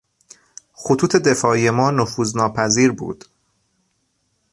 خطوط 0.73 1.15
دفاعی 1.15 1.69
ما 1.69 1.91
نفوذناپذیر 1.91 2.91
بود. 2.91 3.25